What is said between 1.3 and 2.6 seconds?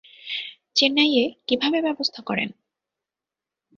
কীভাবে ব্যবস্থা করেন?